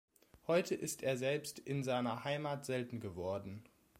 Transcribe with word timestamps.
Heute 0.47 0.73
ist 0.73 1.03
er 1.03 1.15
selbst 1.15 1.59
in 1.59 1.83
seiner 1.83 2.23
Heimat 2.23 2.65
selten 2.65 2.99
geworden. 2.99 3.61